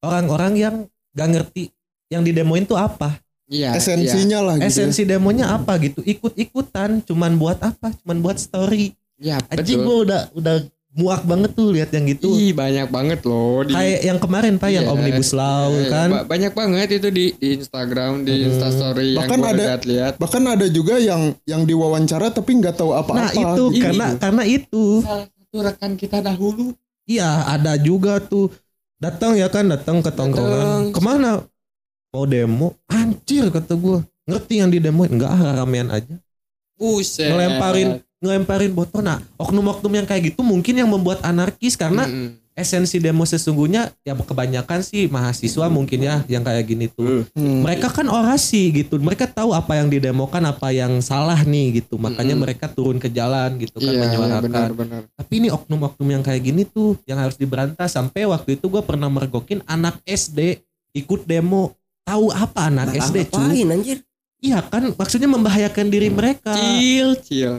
orang-orang 0.00 0.52
yang 0.54 0.74
gak 1.10 1.28
ngerti 1.30 1.70
yang 2.08 2.20
didemoin 2.20 2.62
tuh 2.62 2.76
apa 2.76 3.18
Iya. 3.44 3.72
esensinya 3.72 4.40
lah 4.40 4.54
gitu 4.56 4.64
ya. 4.64 4.68
esensi 4.72 5.02
demonya 5.04 5.52
apa 5.52 5.76
gitu 5.78 6.00
ikut-ikutan 6.02 7.00
cuman 7.02 7.32
buat 7.34 7.60
apa 7.60 7.92
cuman 7.98 8.18
buat 8.18 8.36
story 8.36 8.96
Iya, 9.16 9.38
ya, 9.38 9.52
anjing 9.52 9.78
betul. 9.78 9.86
gue 9.86 9.96
udah 10.02 10.20
udah 10.32 10.54
muak 10.92 11.22
banget 11.22 11.50
tuh 11.52 11.68
lihat 11.68 11.90
yang 11.90 12.06
gitu 12.08 12.30
Ih, 12.30 12.50
banyak 12.50 12.88
banget 12.88 13.20
loh 13.22 13.62
di 13.62 13.70
kayak 13.70 14.00
yang 14.00 14.16
kemarin 14.16 14.54
pak 14.56 14.70
yang 14.70 14.84
Iya, 14.84 14.92
omnibus 14.92 15.30
law 15.32 15.68
iya, 15.70 15.86
kan 15.88 16.08
ba- 16.08 16.24
banyak 16.24 16.52
banget 16.52 16.88
itu 16.94 17.08
di, 17.10 17.24
di 17.32 17.48
Instagram, 17.52 18.22
di 18.22 18.32
Hmm. 18.32 18.46
Instastory 18.48 19.08
yang 19.12 19.18
Bahkan 19.20 19.38
gua 19.38 19.50
ada- 19.50 19.64
lihat-lihat. 19.68 20.12
bahkan 20.16 20.42
ada 20.44 20.66
juga 20.66 20.94
yang 20.96 21.22
yang 21.44 21.62
diwawancara 21.62 22.30
tapi 22.30 22.50
nggak 22.56 22.74
tahu 22.74 22.90
apa-apa 22.92 23.20
nah 23.20 23.30
itu 23.30 23.64
gitu. 23.70 23.82
karena 23.82 24.06
karena 24.16 24.42
itu 24.44 24.84
Salah 25.00 25.26
satu 25.28 25.56
rekan 25.60 25.92
kita 25.94 26.18
dahulu 26.20 26.72
Iya 27.04 27.44
ada 27.48 27.76
juga 27.76 28.20
tuh. 28.20 28.52
Datang 29.00 29.36
ya 29.36 29.52
kan 29.52 29.68
datang 29.68 30.00
ke 30.00 30.08
tongkrongan. 30.08 30.92
Ke 30.92 31.00
mana? 31.04 31.44
Mau 32.14 32.24
demo? 32.24 32.78
Anjir 32.88 33.50
kata 33.52 33.76
gue 33.76 34.00
ngerti 34.24 34.54
yang 34.64 34.70
di 34.72 34.78
demo 34.80 35.04
enggak 35.04 35.32
ramean 35.32 35.92
aja. 35.92 36.16
Buset. 36.74 37.30
ngelemparin 37.30 38.02
ngelemparin 38.18 38.72
botol. 38.72 39.04
Nah 39.04 39.20
oknum-oknum 39.36 39.92
yang 39.92 40.06
kayak 40.08 40.32
gitu 40.32 40.40
mungkin 40.40 40.74
yang 40.80 40.88
membuat 40.88 41.20
anarkis 41.22 41.76
karena 41.76 42.08
Mm-mm. 42.08 42.43
Esensi 42.54 42.96
demo 42.96 43.22
sesungguhnya 43.22 43.90
ya 44.00 44.14
kebanyakan 44.14 44.78
sih 44.80 45.06
mahasiswa 45.06 45.66
mungkin 45.66 45.98
ya 46.00 46.22
yang 46.26 46.40
kayak 46.40 46.64
gini 46.64 46.86
tuh 46.86 47.26
Hmm. 47.34 47.66
mereka 47.66 47.90
kan 47.90 48.06
orasi 48.06 48.70
gitu 48.72 48.96
mereka 48.96 49.26
tahu 49.26 49.50
apa 49.50 49.74
yang 49.74 49.90
didemokan 49.90 50.38
apa 50.44 50.70
yang 50.70 50.98
salah 50.98 51.42
nih 51.42 51.82
gitu 51.82 51.98
makanya 51.98 52.32
Mm-mm. 52.32 52.46
mereka 52.46 52.66
turun 52.66 52.96
ke 52.96 53.06
jalan 53.06 53.58
gitu 53.58 53.74
kan 53.76 53.90
Iya, 53.90 54.00
menyuarakan 54.06 54.42
benar-benar. 54.44 55.02
tapi 55.12 55.32
ini 55.36 55.48
oknum-oknum 55.50 56.08
yang 56.08 56.22
kayak 56.22 56.42
gini 56.42 56.62
tuh 56.62 56.94
yang 57.04 57.18
harus 57.18 57.34
diberantas 57.34 57.90
sampai 57.90 58.22
waktu 58.24 58.54
itu 58.54 58.66
gue 58.66 58.80
pernah 58.80 59.10
mergokin 59.10 59.58
anak 59.64 59.98
SD 60.04 60.62
ikut 60.94 61.26
demo 61.26 61.74
tahu 62.02 62.30
apa 62.30 62.70
anak 62.70 62.94
SD 62.94 63.26
cuy 63.28 63.66
anjir? 63.66 63.98
iya 64.38 64.62
kan 64.62 64.94
maksudnya 64.94 65.26
membahayakan 65.26 65.86
diri 65.88 66.06
mereka 66.06 66.54
Cil, 66.54 67.18
cil. 67.18 67.54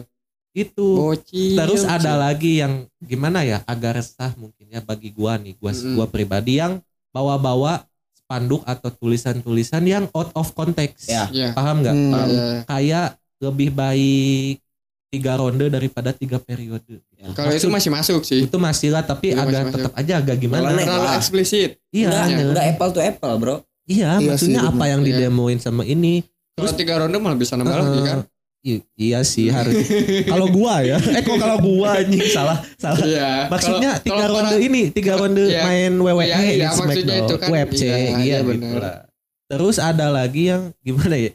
Itu 0.56 0.88
Bocil. 0.96 1.54
terus 1.54 1.84
ada 1.84 2.16
lagi 2.16 2.58
yang 2.58 2.74
gimana 2.98 3.44
ya 3.44 3.60
agak 3.64 4.00
resah 4.00 4.32
mungkin 4.36 4.66
ya 4.66 4.80
bagi 4.80 5.12
gua 5.12 5.36
nih 5.36 5.54
gua 5.56 5.70
Mm-mm. 5.70 5.94
gua 5.94 6.08
pribadi 6.08 6.58
yang 6.58 6.80
bawa-bawa 7.12 7.84
spanduk 8.16 8.64
atau 8.64 8.90
tulisan-tulisan 8.90 9.84
yang 9.84 10.08
out 10.10 10.32
of 10.34 10.50
context 10.52 11.06
Ya. 11.06 11.28
Iya. 11.30 11.50
paham 11.52 11.80
nggak 11.80 11.94
Hmm. 11.94 12.10
Paham. 12.10 12.28
Kayak 12.66 13.08
lebih 13.38 13.70
baik 13.70 14.64
tiga 15.08 15.36
ronde 15.36 15.68
daripada 15.68 16.12
tiga 16.12 16.40
periode 16.40 17.00
Kalau 17.32 17.52
itu 17.52 17.68
masih 17.68 17.88
masuk 17.90 18.22
sih. 18.22 18.44
itu 18.44 18.58
masih 18.58 18.90
lah 18.90 19.02
tapi 19.02 19.32
Itu 19.32 19.40
agak 19.40 19.64
tetap 19.72 19.92
aja 19.94 20.14
agak 20.18 20.36
gimana. 20.38 20.72
Terlalu 20.74 21.10
eksplisit. 21.14 21.80
iya 21.90 22.12
enggak 22.26 22.66
apple 22.70 22.92
to 22.92 23.02
apple, 23.02 23.36
Bro. 23.38 23.56
iya 23.86 24.18
Iya 24.18 24.28
maksudnya 24.30 24.60
sih, 24.60 24.68
apa 24.68 24.76
bener. 24.78 24.90
yang 24.90 25.02
Iya. 25.02 25.08
didemoin 25.22 25.58
sama 25.58 25.84
ini 25.84 26.24
Kalau 26.54 26.72
tiga 26.72 26.96
ronde 26.98 27.18
malah 27.18 27.36
bisa 27.36 27.54
nambah 27.54 27.70
Eh, 27.70 27.80
lagi 27.82 28.02
kan. 28.02 28.20
I- 28.66 28.82
iya 28.98 29.22
sih 29.22 29.48
harus 29.48 29.78
kalau 30.26 30.50
gua 30.50 30.82
ya 30.82 30.98
eh 30.98 31.22
kok 31.22 31.38
kalau 31.38 31.62
gua 31.62 32.02
anjing 32.02 32.26
salah 32.28 32.58
salah 32.76 32.98
Iya. 33.00 33.30
Maksudnya 33.48 33.90
Kalau- 33.94 34.04
tiga 34.04 34.16
kalau 34.20 34.34
ronde 34.36 34.50
para- 34.52 34.66
ini 34.66 34.82
tiga 34.90 35.14
ronde 35.16 35.44
Iya. 35.46 35.62
main 35.64 35.92
WWE 35.94 36.26
Iya, 36.26 36.38
iya, 36.42 36.68
maksudnya 36.68 36.96
Smackdown, 36.98 37.22
itu 37.22 37.36
kan. 37.38 37.48
UFC 37.48 37.82
Iya, 37.82 37.96
iya, 37.96 38.16
iya, 38.18 38.38
gitu 38.42 38.76
lah. 38.76 38.98
Terus 39.46 39.76
ada 39.78 40.08
lagi 40.10 40.50
yang 40.50 40.74
gimana 40.82 41.16
ya? 41.16 41.32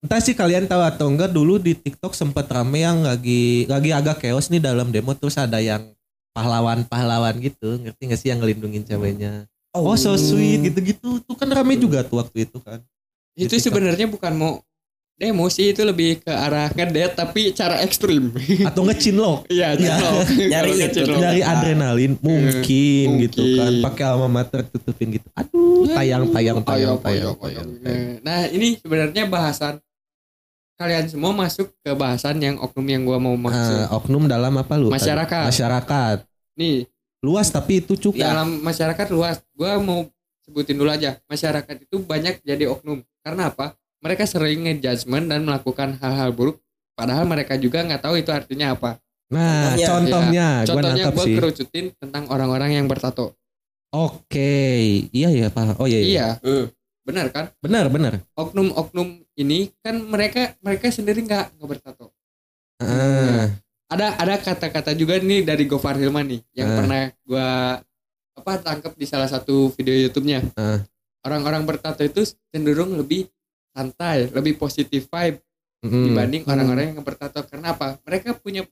Entah 0.00 0.20
sih 0.20 0.32
kalian 0.32 0.64
tahu 0.64 0.80
atau 0.80 1.06
enggak 1.06 1.28
dulu 1.28 1.56
di 1.56 1.72
TikTok 1.72 2.12
sempat 2.12 2.46
rame 2.46 2.80
yang 2.80 3.02
lagi 3.02 3.66
lagi 3.66 3.90
agak 3.90 4.20
chaos 4.20 4.48
nih 4.48 4.58
dalam 4.58 4.88
demo 4.88 5.12
terus 5.12 5.36
ada 5.36 5.58
yang 5.58 5.92
pahlawan-pahlawan 6.32 7.36
gitu, 7.38 7.76
ngerti 7.78 8.02
gak 8.06 8.18
sih 8.18 8.28
yang 8.28 8.38
ngelindungin 8.38 8.84
ceweknya? 8.84 9.44
Oh, 9.72 9.92
so 9.94 10.12
sweet 10.14 10.64
gitu-gitu, 10.64 11.20
tuh 11.20 11.34
kan 11.34 11.48
rame 11.48 11.76
juga 11.76 12.00
tuh 12.00 12.20
waktu 12.20 12.44
itu 12.44 12.60
kan. 12.60 12.80
Itu 13.34 13.56
sebenarnya 13.56 14.06
bukan 14.06 14.32
mau 14.32 14.52
demo 15.16 15.48
sih 15.48 15.72
itu 15.72 15.80
lebih 15.80 16.20
ke 16.20 16.28
arah 16.28 16.68
ngedet 16.70 17.16
tapi 17.16 17.48
cara 17.50 17.80
ekstrim. 17.80 18.36
Atau 18.68 18.84
ngechinlock, 18.84 19.48
Iya, 19.48 19.72
Iya. 19.72 19.96
cinlok. 19.96 20.20
Nyari 20.52 20.70
itu. 20.70 20.78
ngecilok. 20.78 21.16
dari 21.18 21.40
adrenalin 21.40 22.12
mungkin, 22.20 23.06
gitu 23.24 23.40
kan, 23.56 23.72
pakai 23.82 24.04
alma 24.04 24.28
mater 24.28 24.60
tutupin 24.66 25.16
gitu. 25.16 25.24
Aduh, 25.32 25.88
tayang 25.88 26.28
tayang 26.30 26.60
tayang 26.60 27.00
tayang. 27.00 27.68
Nah, 28.20 28.44
ini 28.46 28.76
sebenarnya 28.76 29.24
bahasan 29.24 29.80
kalian 30.76 31.08
semua 31.08 31.32
masuk 31.32 31.72
ke 31.80 31.90
bahasan 31.90 32.36
yang 32.36 32.60
oknum 32.60 32.84
yang 32.84 33.02
gua 33.02 33.16
mau 33.16 33.32
maksud. 33.32 33.88
Nah, 33.88 33.96
oknum 33.96 34.28
dalam 34.28 34.52
apa 34.52 34.76
lu? 34.76 34.92
Masyarakat. 34.92 35.48
Masyarakat. 35.48 36.16
Nih, 36.54 36.84
Luas 37.24 37.48
tapi 37.48 37.80
itu 37.80 37.96
cukup. 37.96 38.20
dalam 38.20 38.60
masyarakat 38.60 39.08
luas, 39.08 39.40
gua 39.56 39.80
mau 39.80 40.04
sebutin 40.44 40.76
dulu 40.76 40.92
aja. 40.92 41.16
Masyarakat 41.24 41.88
itu 41.88 41.96
banyak 41.98 42.44
jadi 42.44 42.68
oknum. 42.68 43.00
Karena 43.24 43.48
apa? 43.48 43.72
Mereka 44.00 44.24
sering 44.24 44.64
ngejudgment 44.64 45.26
dan 45.26 45.40
melakukan 45.42 45.96
hal-hal 45.98 46.30
buruk 46.30 46.60
padahal 46.92 47.24
mereka 47.24 47.56
juga 47.56 47.80
nggak 47.82 48.02
tahu 48.02 48.16
itu 48.16 48.30
artinya 48.30 48.72
apa. 48.72 48.96
Nah, 49.26 49.74
Contohnya. 49.74 49.86
contohnya, 49.90 50.46
gua 50.54 50.66
Contohnya 50.70 50.92
nangkap 51.02 51.12
gua 51.12 51.24
sih. 51.26 51.34
kerucutin 51.34 51.86
tentang 51.98 52.24
orang-orang 52.30 52.70
yang 52.72 52.86
bertato. 52.86 53.34
Oke, 53.90 54.54
iya 55.10 55.28
ya 55.30 55.48
Pak. 55.48 55.78
Oh 55.78 55.86
iya, 55.86 55.98
iya. 55.98 56.06
Iya, 56.06 56.28
Hmm. 56.44 56.66
benar 57.02 57.26
kan? 57.30 57.44
Benar, 57.58 57.90
benar. 57.90 58.22
Oknum-oknum 58.34 59.24
ini 59.34 59.72
kan 59.80 59.98
mereka 59.98 60.54
mereka 60.60 60.90
sendiri 60.90 61.22
nggak 61.22 61.58
nggak 61.58 61.68
bertato. 61.68 62.12
Ah, 62.78 63.50
ada 63.88 64.14
ada 64.14 64.34
kata-kata 64.36 64.92
juga 64.92 65.16
nih 65.16 65.42
dari 65.42 65.64
Gofar 65.64 65.96
Hilman 65.96 66.28
nih 66.28 66.40
yang 66.54 66.68
Ah. 66.70 66.76
pernah 66.76 67.02
gua 67.24 67.46
apa 68.36 68.52
tangkap 68.60 68.92
di 68.94 69.06
salah 69.08 69.26
satu 69.26 69.72
video 69.74 69.96
YouTube-nya. 69.96 70.44
Ah. 70.54 70.84
Orang-orang 71.24 71.66
bertato 71.66 72.04
itu 72.04 72.22
cenderung 72.52 72.94
lebih 72.94 73.26
santai, 73.76 74.32
lebih 74.32 74.56
positif 74.56 75.04
vibe 75.04 75.36
mm, 75.82 76.04
dibanding 76.06 76.42
orang-orang 76.44 76.84
yang 76.90 77.02
bertato. 77.02 77.44
Karena 77.44 77.70
apa? 77.70 78.00
Mereka 78.00 78.32
punya 78.34 78.64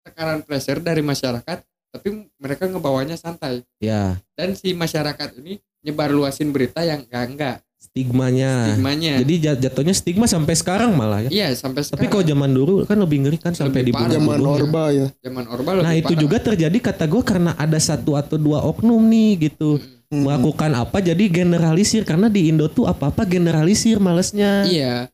tekanan 0.00 0.40
pressure 0.40 0.78
dari 0.78 1.02
masyarakat, 1.02 1.58
tapi 1.90 2.08
mereka 2.36 2.64
ngebawanya 2.64 3.14
santai. 3.14 3.66
ya, 3.76 4.14
Dan 4.32 4.54
si 4.54 4.70
masyarakat 4.72 5.34
ini 5.36 5.58
nyebar 5.80 6.08
luasin 6.08 6.48
berita 6.48 6.80
yang 6.80 7.02
enggak 7.02 7.26
enggak 7.28 7.56
stigmanya. 7.76 8.70
stigmanya. 8.70 9.12
Jadi 9.18 9.34
jat- 9.36 9.58
jatuhnya 9.60 9.90
stigma 9.90 10.24
sampai 10.24 10.54
sekarang 10.54 10.94
malah 10.94 11.18
ya. 11.20 11.30
iya 11.32 11.48
sampai 11.50 11.82
Tapi 11.82 11.98
sekarang. 11.98 12.10
kalau 12.12 12.24
zaman 12.24 12.50
dulu 12.52 12.72
kan 12.84 12.94
lebih 12.94 13.18
ngeri 13.20 13.36
kan 13.36 13.52
sampai 13.52 13.82
parah. 13.84 14.14
Zaman 14.14 14.38
dibunuh. 14.38 14.54
Orba 14.56 14.84
ya. 14.88 15.06
zaman 15.18 15.44
Orba 15.46 15.70
Nah 15.82 15.90
itu 15.92 16.06
parah. 16.08 16.20
juga 16.20 16.36
terjadi 16.40 16.78
kata 16.80 17.04
gue 17.04 17.22
karena 17.22 17.50
ada 17.52 17.74
satu 17.76 18.14
atau 18.14 18.38
dua 18.38 18.62
oknum 18.62 19.02
nih 19.02 19.50
gitu 19.50 19.76
Hmm. 19.76 19.98
Melakukan 20.12 20.76
apa 20.76 21.00
jadi 21.00 21.24
generalisir 21.32 22.04
karena 22.04 22.28
di 22.28 22.52
Indo 22.52 22.68
tuh 22.68 22.84
apa 22.84 23.08
apa 23.08 23.24
generalisir 23.24 23.96
malesnya. 23.96 24.68
Iya. 24.68 25.08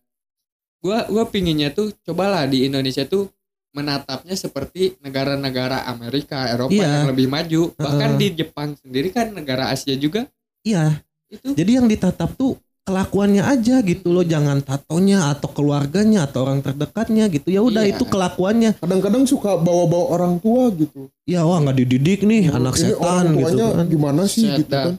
Gua 0.82 1.06
gua 1.06 1.24
pinginnya 1.30 1.70
tuh 1.70 1.94
cobalah 2.02 2.50
di 2.50 2.66
Indonesia 2.66 3.06
tuh 3.06 3.30
menatapnya 3.70 4.34
seperti 4.34 4.98
negara-negara 4.98 5.86
Amerika, 5.86 6.50
Eropa 6.50 6.74
Iya. 6.74 7.06
yang 7.06 7.08
lebih 7.14 7.26
maju. 7.30 7.62
Bahkan 7.78 8.10
Heeh. 8.18 8.20
di 8.20 8.26
Jepang 8.42 8.74
sendiri 8.74 9.14
kan 9.14 9.30
negara 9.30 9.70
Asia 9.70 9.94
juga 9.94 10.26
Iya. 10.66 10.98
itu 11.30 11.54
Jadi 11.54 11.70
yang 11.78 11.86
ditatap 11.86 12.34
tuh 12.34 12.58
kelakuannya 12.88 13.44
aja 13.44 13.84
gitu 13.84 14.08
loh, 14.10 14.24
jangan 14.24 14.64
tatonya 14.64 15.28
atau 15.28 15.52
keluarganya 15.52 16.24
atau 16.24 16.48
orang 16.48 16.64
terdekatnya 16.64 17.28
gitu. 17.28 17.52
Ya 17.52 17.60
udah 17.60 17.84
Iya. 17.84 17.92
itu 17.92 18.02
kelakuannya. 18.02 18.80
Kadang-kadang 18.80 19.28
suka 19.28 19.54
bawa-bawa 19.54 20.06
orang 20.10 20.34
tua 20.40 20.72
gitu. 20.72 21.12
Ya 21.22 21.44
wah 21.44 21.60
nggak 21.60 21.76
dididik 21.76 22.24
nih 22.24 22.48
anak 22.48 22.74
Ini 22.74 22.96
setan 22.96 23.04
orang 23.04 23.26
gitu 23.28 23.40
tuanya 23.44 23.66
kan. 23.70 23.86
gimana 23.86 24.22
sih 24.24 24.42
Setan. 24.42 24.58
gitu 24.58 24.72
kan. 24.72 24.94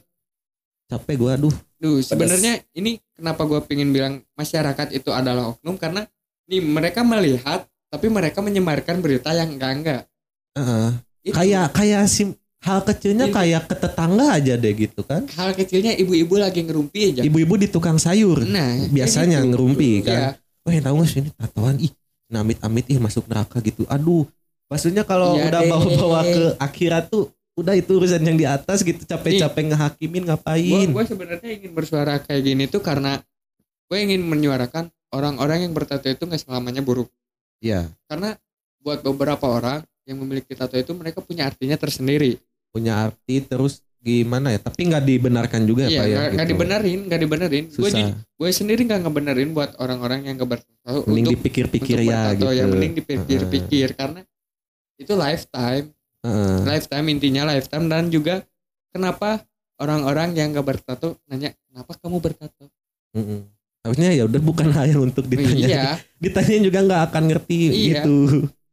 Capek 0.87 1.15
gua 1.17 1.31
aduh. 1.33 1.55
Duh, 1.75 1.97
sebenarnya 1.99 2.53
ini 2.71 2.97
kenapa 3.11 3.41
gua 3.43 3.59
pingin 3.59 3.89
bilang 3.89 4.21
masyarakat 4.33 4.87
itu 4.91 5.09
adalah 5.09 5.51
oknum 5.51 5.75
karena 5.75 6.05
nih 6.45 6.61
mereka 6.61 7.01
melihat 7.01 7.65
tapi 7.89 8.07
mereka 8.07 8.39
menyebarkan 8.39 9.01
berita 9.01 9.33
yang 9.33 9.49
enggak-enggak. 9.51 10.05
Heeh. 10.53 10.89
Itu 11.19 11.35
Kayak 11.35 11.75
kayak 11.75 12.07
sim 12.07 12.38
hal 12.59 12.79
kecilnya 12.83 13.27
Ini- 13.27 13.35
kayak 13.35 13.61
ke 13.65 13.75
tetangga 13.77 14.35
aja 14.35 14.53
deh 14.55 14.73
gitu 14.73 15.01
kan. 15.01 15.23
hal 15.31 15.55
kecilnya 15.55 15.95
ibu-ibu 15.95 16.35
lagi 16.35 16.59
ngerumpi 16.61 16.99
aja. 17.15 17.21
Ibu-ibu 17.23 17.55
di 17.55 17.67
tukang 17.67 17.95
sayur. 17.95 18.43
Nah, 18.43 18.85
biasanya 18.87 19.39
gitu. 19.39 19.49
ngerumpi 19.55 20.03
Iya. 20.03 20.05
kan. 20.05 20.19
Wah, 20.67 20.75
tahu 20.75 20.95
nggak 20.99 21.07
sih 21.07 21.19
ini 21.19 21.29
tatoan 21.33 21.75
ih, 21.79 21.91
amit-amit 22.29 22.85
ih 22.87 22.99
masuk 22.99 23.25
neraka 23.25 23.57
gitu. 23.59 23.87
Aduh. 23.87 24.27
Maksudnya 24.69 25.01
kalau 25.01 25.33
Iya 25.33 25.49
udah 25.49 25.61
bawa-bawa 25.65 26.21
ke 26.21 26.43
akhirat 26.61 27.09
tuh 27.09 27.31
udah 27.57 27.73
itu 27.73 27.91
urusan 27.91 28.21
yang 28.21 28.37
di 28.37 28.45
atas 28.45 28.85
gitu 28.85 29.01
capek-capek 29.01 29.73
ngehakimin 29.73 30.23
Gue 30.23 30.29
ngapain. 30.29 30.87
gue 30.87 31.05
sebenarnya 31.09 31.49
ingin 31.59 31.71
bersuara 31.73 32.21
kayak 32.21 32.41
gini 32.45 32.63
tuh 32.69 32.79
karena 32.79 33.19
gue 33.89 33.97
ingin 33.97 34.21
menyuarakan 34.21 34.87
orang-orang 35.09 35.65
yang 35.65 35.73
bertato 35.73 36.05
itu 36.05 36.21
nggak 36.21 36.39
selamanya 36.39 36.79
buruk. 36.79 37.09
Ya, 37.59 37.89
Karena 38.07 38.37
buat 38.79 39.01
beberapa 39.01 39.43
orang 39.43 39.83
yang 40.07 40.21
memiliki 40.21 40.55
tato 40.55 40.77
itu 40.77 40.93
mereka 40.95 41.19
punya 41.19 41.49
artinya 41.49 41.75
tersendiri. 41.75 42.37
Punya 42.69 43.09
arti 43.09 43.41
terus 43.41 43.81
gimana 43.99 44.55
ya? 44.55 44.59
Tapi 44.59 44.87
nggak 44.87 45.03
dibenarkan 45.03 45.61
juga 45.67 45.85
Iya, 45.85 45.99
Pak 45.99 46.05
ya. 46.07 46.17
nggak 46.31 46.31
gitu. 46.47 46.51
dibenerin, 46.55 46.99
nggak 47.05 47.19
dibenerin. 47.19 47.63
Gue 47.69 47.89
gue 48.15 48.49
sendiri 48.55 48.81
nggak 48.87 49.01
ngebenerin 49.03 49.49
buat 49.51 49.75
orang-orang 49.77 50.23
yang 50.23 50.39
nggak 50.39 50.51
bertato 50.55 51.03
Mending 51.05 51.25
untuk 51.27 51.33
dipikir-pikir 51.35 51.95
untuk 51.99 52.09
ya 52.09 52.19
bertato, 52.31 52.45
gitu. 52.47 52.57
ya 52.57 52.63
mending 52.65 52.93
dipikir-pikir 52.95 53.87
karena 53.93 54.19
itu 54.95 55.13
lifetime, 55.15 55.85
Heeh. 56.23 56.55
lifetime 56.63 57.05
intinya 57.07 57.41
lifetime 57.47 57.85
dan 57.87 58.07
juga 58.07 58.43
kenapa 58.89 59.43
orang-orang 59.79 60.35
yang 60.35 60.51
nggak 60.51 60.67
bertato 60.67 61.15
nanya 61.27 61.51
kenapa 61.67 61.91
kamu 61.99 62.17
bertato? 62.19 62.67
Mm-mm. 63.15 63.47
Harusnya 63.79 64.11
ya 64.11 64.27
udah 64.27 64.41
bukan 64.43 64.67
hal 64.75 64.91
yang 64.91 65.01
untuk 65.03 65.23
ditanya. 65.27 65.67
Iya, 65.67 65.85
Ditanyain 66.23 66.63
juga 66.63 66.79
nggak 66.83 67.01
akan 67.11 67.23
ngerti 67.31 67.55
Iya. 67.67 68.03
gitu. 68.03 68.17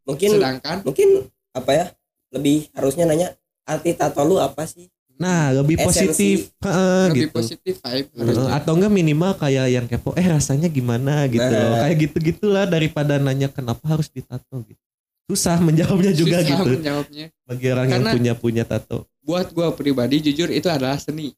Mungkin 0.07 0.29
sedangkan 0.39 0.77
mungkin 0.83 1.09
apa 1.51 1.71
ya? 1.75 1.87
Lebih 2.35 2.71
harusnya 2.75 3.07
nanya 3.07 3.35
arti 3.67 3.91
tato 3.93 4.23
lu 4.23 4.39
apa 4.39 4.63
sih? 4.65 4.87
Nah, 5.17 5.49
lebih 5.51 5.81
Esensi. 5.81 5.89
positif, 6.13 6.39
Heeh, 6.61 7.03
lebih 7.09 7.21
gitu. 7.25 7.35
positif 7.35 7.75
vibe 7.79 8.09
harusnya. 8.15 8.53
atau 8.53 8.73
enggak 8.75 8.93
minimal 8.93 9.33
kayak 9.35 9.67
yang 9.67 9.87
kepo 9.87 10.13
eh 10.13 10.27
rasanya 10.27 10.69
gimana 10.69 11.25
gitu 11.27 11.41
Nah. 11.43 11.57
loh. 11.67 11.77
kayak 11.83 11.97
gitu 11.99 12.17
gitulah 12.23 12.65
daripada 12.65 13.17
nanya 13.17 13.49
kenapa 13.49 13.81
harus 13.87 14.07
ditato 14.07 14.61
gitu 14.63 14.77
susah 15.27 15.57
menjawabnya 15.59 16.13
juga 16.13 16.39
Susah 16.39 16.51
gitu 16.53 16.71
menjawabnya. 16.71 17.27
bagi 17.43 17.67
orang 17.67 17.87
Karena- 17.89 17.97
yang 18.05 18.15
punya 18.15 18.33
punya 18.37 18.63
tato 18.63 19.09
buat 19.19 19.49
gua 19.51 19.73
pribadi 19.73 20.21
jujur 20.23 20.47
itu 20.49 20.69
adalah 20.69 20.95
seni 20.97 21.33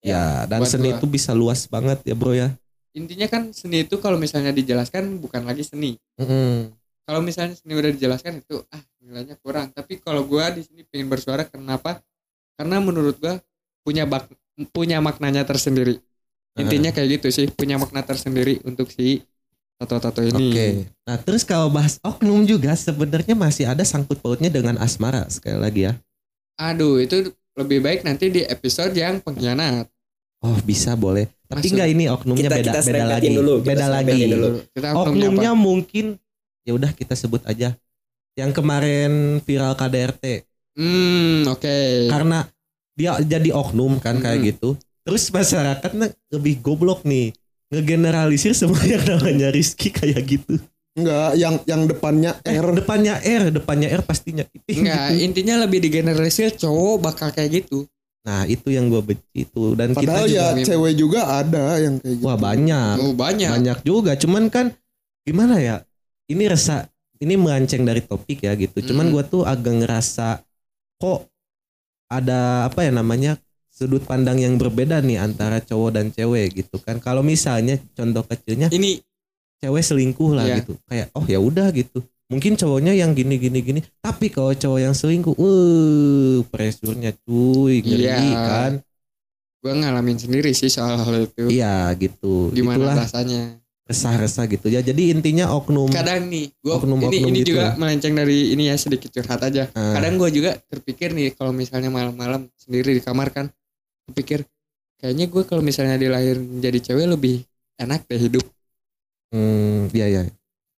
Ya, 0.00 0.44
dan 0.44 0.60
buat 0.60 0.68
seni 0.68 0.88
gua. 0.88 0.96
itu 0.96 1.06
bisa 1.06 1.30
luas 1.30 1.64
banget 1.64 2.00
ya 2.02 2.12
bro 2.12 2.32
ya. 2.32 2.56
intinya 2.90 3.26
kan 3.26 3.52
seni 3.52 3.82
itu 3.82 3.98
kalau 3.98 4.16
misalnya 4.16 4.48
dijelaskan 4.50 5.18
bukan 5.18 5.42
lagi 5.42 5.60
seni 5.60 6.00
Mm-mm. 6.16 6.72
Kalau 7.04 7.20
misalnya 7.20 7.54
seni 7.56 7.76
udah 7.76 7.92
dijelaskan 7.92 8.40
itu 8.40 8.64
ah 8.72 8.82
nilainya 9.00 9.36
kurang 9.40 9.70
tapi 9.70 10.00
kalau 10.00 10.24
gua 10.24 10.48
di 10.50 10.64
sini 10.64 10.82
pengen 10.88 11.12
bersuara 11.12 11.44
kenapa 11.44 12.00
karena 12.56 12.80
menurut 12.80 13.16
gua 13.20 13.38
punya 13.84 14.08
bak 14.08 14.28
punya 14.72 14.98
maknanya 15.04 15.44
tersendiri 15.44 16.00
intinya 16.54 16.94
kayak 16.94 17.20
gitu 17.20 17.28
sih 17.34 17.46
punya 17.50 17.76
makna 17.76 18.00
tersendiri 18.06 18.62
untuk 18.62 18.86
si 18.88 19.20
tato-tato 19.74 20.22
ini 20.22 20.54
Oke. 20.54 20.66
Nah 21.02 21.18
terus 21.18 21.42
kalau 21.42 21.66
bahas 21.66 21.98
oknum 22.00 22.46
juga 22.46 22.70
sebenarnya 22.78 23.34
masih 23.34 23.66
ada 23.66 23.82
sangkut 23.82 24.22
pautnya 24.22 24.46
dengan 24.48 24.78
asmara 24.78 25.26
sekali 25.26 25.58
lagi 25.58 25.80
ya. 25.90 25.92
aduh 26.54 27.02
itu 27.02 27.34
lebih 27.58 27.82
baik 27.82 28.06
nanti 28.06 28.30
di 28.30 28.46
episode 28.46 28.94
yang 28.94 29.18
pengkhianat 29.18 29.90
Oh 30.44 30.60
bisa 30.60 30.92
boleh. 30.92 31.24
Tapi 31.48 31.72
enggak 31.72 31.88
ini 31.88 32.04
oknumnya 32.12 32.52
Kita- 32.52 32.58
beda 32.60 32.72
kita 32.76 32.80
beda 32.84 33.04
lagi. 33.16 33.28
dulu, 33.32 33.54
kita 33.64 33.68
beda 33.72 33.86
lagi. 33.88 34.12
dulu. 34.28 34.48
kita 34.76 34.88
oknumnya 34.92 34.92
apa? 34.92 35.08
Oknumnya 35.08 35.50
mungkin 35.56 36.04
ya 36.64 36.72
udah 36.72 36.90
kita 36.90 37.12
sebut 37.12 37.44
aja. 37.44 37.76
Yang 38.34 38.50
kemarin 38.52 39.12
viral 39.40 39.72
KDRT 39.72 40.42
hmm 40.74 41.46
oke 41.46 41.76
karena 42.10 42.50
dia 42.92 43.14
jadi 43.16 43.50
oknum 43.50 43.98
kan 43.98 44.18
kayak 44.18 44.38
Hmm. 44.38 44.48
gitu. 44.48 44.68
Terus 45.02 45.28
masyarakatnya 45.28 46.08
lebih 46.30 46.58
goblok 46.58 47.04
nih 47.04 47.30
ngegeneralisir 47.68 48.52
semua 48.52 48.80
yang 48.82 49.02
namanya 49.04 49.50
Rizky 49.50 49.90
kayak 49.90 50.24
gitu. 50.24 50.58
Enggak, 50.94 51.34
yang 51.34 51.58
yang 51.64 51.82
depannya 51.84 52.38
Eh, 52.40 52.54
R. 52.54 52.70
depannya 52.72 53.18
R, 53.18 53.50
depannya 53.50 53.90
R 53.90 54.02
pastinya. 54.02 54.46
Enggak, 54.64 55.10
Gitu. 55.10 55.20
intinya 55.22 55.54
lebih 55.60 55.78
digeneralisir 55.80 56.54
cowok 56.54 56.96
bakal 57.02 57.28
kayak 57.30 57.62
gitu. 57.62 57.82
Nah 58.22 58.46
itu 58.46 58.70
yang 58.70 58.86
gue 58.88 59.02
benci 59.04 59.44
tuh 59.44 59.74
dan 59.74 59.90
Padahal 59.90 60.24
kita 60.24 60.30
juga 60.30 60.54
ya 60.54 60.64
cewek 60.64 60.94
juga 60.94 61.20
ada 61.34 61.64
yang 61.76 61.98
kayak 61.98 62.14
gitu. 62.14 62.24
wah 62.24 62.38
banyak 62.38 62.94
Oh, 62.96 63.12
banyak. 63.12 63.50
banyak 63.50 63.78
juga 63.82 64.12
cuman 64.14 64.48
kan 64.48 64.66
gimana 65.20 65.58
ya 65.58 65.76
ini 66.26 66.44
rasa 66.46 66.88
ini 67.16 67.34
melenceng 67.34 67.82
dari 67.82 68.00
topik 68.00 68.42
ya 68.42 68.52
gitu 68.54 68.80
cuman 68.84 69.08
Hmm. 69.08 69.12
gua 69.12 69.22
tuh 69.24 69.42
agak 69.42 69.74
ngerasa 69.80 70.40
kok 70.96 71.28
ada 72.06 72.68
apa 72.68 72.84
ya 72.84 72.92
namanya 72.92 73.32
sudut 73.68 74.02
pandang 74.02 74.38
yang 74.38 74.54
berbeda 74.54 75.00
nih 75.00 75.18
antara 75.18 75.58
cowok 75.58 75.90
dan 75.92 76.06
cewek 76.08 76.54
gitu 76.54 76.76
kan 76.78 76.98
kalau 76.98 77.20
misalnya 77.20 77.74
contoh 77.92 78.22
kecilnya 78.22 78.70
Ini 78.70 79.02
cewek 79.58 79.82
selingkuh 79.82 80.30
lah 80.32 80.46
Iya. 80.46 80.56
gitu 80.62 80.72
kayak 80.84 81.08
oh 81.12 81.24
ya 81.24 81.38
udah 81.38 81.68
gitu 81.70 81.98
mungkin 82.24 82.54
cowoknya 82.54 82.94
yang 82.94 83.12
gini 83.12 83.34
gini 83.36 83.58
gini 83.60 83.80
tapi 83.98 84.28
kalau 84.28 84.54
cowok 84.54 84.80
yang 84.80 84.94
selingkuh 84.94 85.34
uh 85.34 86.38
presurnya 86.48 87.12
cuy 87.20 87.82
ngeri 87.82 88.04
Iya. 88.06 88.42
kan 88.46 88.72
gua 89.58 89.72
ngalamin 89.74 90.20
sendiri 90.20 90.52
sih 90.52 90.68
soal 90.68 90.94
hal 90.94 91.24
itu. 91.24 91.48
iya 91.48 91.88
gitu 91.96 92.52
Gimana 92.52 92.76
itulah 92.78 92.96
rasanya? 93.00 93.58
Resah-resah 93.84 94.48
gitu 94.48 94.72
ya 94.72 94.80
jadi 94.80 95.12
intinya 95.12 95.52
oknum 95.52 95.92
Kadang 95.92 96.32
nih, 96.32 96.48
gua 96.64 96.80
Oknum-oknum 96.80 97.12
ini 97.12 97.28
ini 97.28 97.38
gitu 97.44 97.52
juga 97.52 97.76
ya. 97.76 97.76
melenceng 97.76 98.16
dari 98.16 98.56
ini 98.56 98.72
ya 98.72 98.76
sedikit 98.80 99.12
curhat 99.12 99.44
aja. 99.44 99.68
Ah. 99.76 99.92
Kadang 99.92 100.16
gua 100.16 100.32
juga 100.32 100.56
terpikir 100.72 101.12
nih 101.12 101.36
kalau 101.36 101.52
misalnya 101.52 101.92
malam-malam 101.92 102.48
sendiri 102.56 102.96
di 102.96 103.04
kamar 103.04 103.28
kan, 103.28 103.52
kepikir 104.08 104.48
kayaknya 104.96 105.28
gue 105.28 105.42
kalau 105.44 105.60
misalnya 105.60 106.00
dilahir 106.00 106.40
jadi 106.64 106.78
cewek 106.80 107.04
lebih 107.12 107.44
enak 107.76 108.08
deh 108.08 108.16
hidup. 108.16 108.44
Hmm, 109.28 109.92
iya 109.92 110.06
iya. 110.08 110.22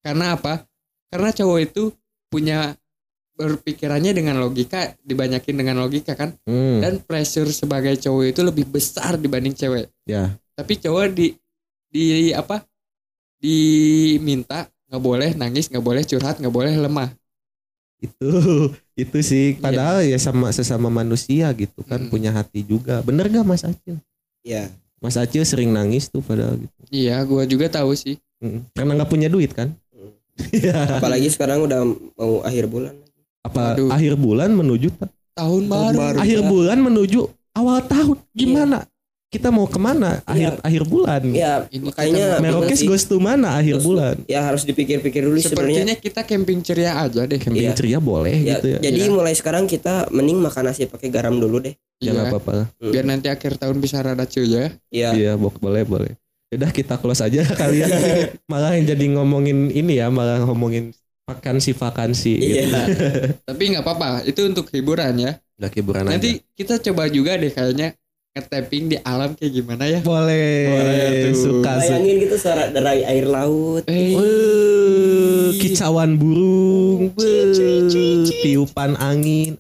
Karena 0.00 0.32
apa? 0.32 0.64
Karena 1.12 1.28
cowok 1.28 1.58
itu 1.60 1.92
punya 2.32 2.72
berpikirannya 3.34 4.14
dengan 4.14 4.38
logika 4.38 4.94
dibanyakin 5.02 5.58
dengan 5.58 5.76
logika 5.82 6.14
kan 6.14 6.32
Hmm, 6.46 6.78
dan 6.80 7.02
pressure 7.02 7.50
sebagai 7.50 7.98
cowok 7.98 8.24
itu 8.30 8.40
lebih 8.40 8.64
besar 8.70 9.18
dibanding 9.18 9.52
cewek 9.52 9.90
ya. 10.06 10.30
tapi 10.54 10.78
cowok 10.78 11.10
di 11.10 11.34
di 11.90 12.30
apa 12.30 12.62
diminta 13.44 14.64
nggak 14.88 15.02
boleh 15.02 15.30
nangis 15.34 15.68
nggak 15.68 15.84
boleh 15.84 16.02
curhat 16.02 16.40
nggak 16.40 16.48
boleh 16.50 16.72
lemah 16.74 17.12
Itu 18.00 18.28
itu 18.94 19.18
sih 19.20 19.56
padahal 19.56 20.04
ya 20.04 20.16
sama 20.16 20.48
sesama 20.50 20.88
manusia 20.88 21.48
gitu 21.52 21.80
kan 21.82 22.04
Mm. 22.04 22.10
punya 22.10 22.30
hati 22.30 22.60
juga. 22.60 23.00
Bener 23.00 23.26
gak 23.26 23.42
Mas 23.42 23.64
Acil? 23.64 23.96
Iya. 24.40 24.68
Mas 25.00 25.16
Acil 25.16 25.40
sering 25.42 25.72
nangis 25.72 26.08
tuh 26.08 26.20
padahal 26.20 26.60
gitu. 26.60 26.78
iya 26.92 27.16
gua 27.24 27.44
juga 27.44 27.68
tahu 27.70 27.92
sih 27.94 28.16
Mm. 28.40 28.60
Karena 28.76 28.92
nggak 28.94 29.08
punya 29.08 29.28
duit 29.28 29.52
kan? 29.52 29.72
Mm. 29.88 30.12
Iya. 30.52 30.76
Apalagi 31.00 31.28
sekarang 31.28 31.64
udah 31.64 31.80
mau 32.12 32.44
akhir 32.44 32.68
bulan. 32.68 32.92
Apa 33.40 33.72
Aduh. 33.72 33.88
akhir 33.88 34.12
bulan 34.16 34.50
menuju 34.52 34.88
tahun 35.32 35.62
baru 35.64 35.96
baru. 35.96 36.18
akhir 36.20 36.40
Iya. 36.40 36.48
bulan 36.48 36.78
menuju 36.80 37.20
awal 37.52 37.78
tahun 37.84 38.16
gimana? 38.32 38.84
Kita 39.34 39.50
mau 39.50 39.66
ke 39.66 39.76
mana? 39.76 40.22
Akhir 40.22 40.62
akhir 40.62 40.82
bulan. 40.86 41.22
Ya 41.28 41.66
Ini 41.66 41.82
makanya 41.82 42.38
Merokes 42.38 42.80
goes 42.82 43.02
to 43.02 43.18
mana 43.18 43.58
akhir 43.58 43.82
bulan? 43.82 44.14
ya 44.24 44.40
harus 44.40 44.62
dipikir-pikir 44.62 45.20
dulu 45.20 45.34
sebenarnya. 45.36 45.82
sepertinya 45.82 45.94
kita 45.98 46.20
camping 46.22 46.62
ceria 46.62 46.92
aja 46.96 47.26
deh 47.26 47.34
Camping 47.34 47.66
Iya. 47.66 47.74
ceria 47.74 47.98
boleh 47.98 48.30
Ya, 48.36 48.56
gitu 48.56 48.66
ya. 48.70 48.78
jadi 48.80 49.00
Iya. 49.00 49.10
mulai 49.10 49.34
sekarang 49.34 49.66
kita 49.66 50.06
mending 50.08 50.38
makan 50.38 50.62
nasi 50.64 50.86
pakai 50.86 51.10
garam 51.10 51.34
dulu 51.34 51.58
deh. 51.60 51.74
Ya 51.98 52.10
nggak 52.10 52.24
Iya. 52.24 52.32
apa-apa. 52.32 52.52
biar 52.78 53.04
nanti 53.04 53.26
akhir 53.26 53.58
tahun 53.58 53.76
bisa 53.78 53.98
rada 53.98 54.22
cuy 54.22 54.46
ya 54.46 54.66
Iya. 54.88 55.08
Iya, 55.12 55.32
bo- 55.34 55.50
boleh 55.52 55.82
boleh. 55.82 56.12
Udah 56.48 56.70
kita 56.70 56.94
close 56.94 57.18
aja 57.20 57.42
kalian. 57.58 57.90
malah 58.46 58.70
yang 58.72 58.86
jadi 58.86 59.04
ngomongin 59.12 59.66
ini 59.68 59.98
ya, 59.98 60.06
malah 60.08 60.38
ngomongin 60.40 60.94
vakansi 61.24 61.74
vakansi. 61.74 62.32
Iya. 62.36 62.62
Gitu. 62.62 62.78
tapi 63.50 63.62
nggak 63.68 63.82
apa-apa 63.82 64.22
itu 64.22 64.40
untuk 64.44 64.70
hiburan 64.70 65.18
ya 65.18 65.32
Udah 65.54 65.70
hiburan 65.72 66.02
aja. 66.04 66.10
nanti 66.14 66.38
kita 66.52 66.78
coba 66.80 67.06
juga 67.08 67.34
deh 67.34 67.48
kayaknya 67.48 67.98
nge-tapping 68.34 68.90
di 68.90 68.98
alam 69.06 69.30
kayak 69.38 69.62
gimana 69.62 69.86
ya 69.86 70.02
boleh. 70.02 70.66
Boleh. 70.66 71.30
Suka. 71.38 71.78
Bayangin 71.78 72.18
gitu 72.18 72.34
suara 72.34 72.66
derai 72.66 73.06
air 73.06 73.30
laut. 73.30 73.86
eh 73.86 74.10
Wih, 74.10 75.54
kicauan 75.62 76.18
burung, 76.18 77.14
wih, 77.14 78.26
tiupan 78.42 78.98
angin, 78.98 79.54